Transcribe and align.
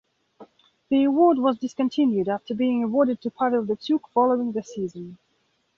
The 0.89 1.03
Award 1.03 1.37
was 1.37 1.59
discontinued 1.59 2.27
after 2.27 2.55
being 2.55 2.83
awarded 2.83 3.21
to 3.21 3.29
Pavel 3.29 3.65
Datsyuk 3.67 4.09
following 4.15 4.51
the 4.51 4.63
season. 4.63 5.19